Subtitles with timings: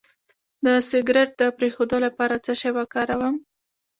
[0.65, 3.35] د سګرټ د پرېښودو لپاره څه شی وکاروم؟